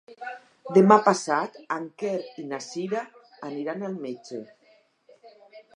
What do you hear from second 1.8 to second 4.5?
Quer i na Cira aniran al metge.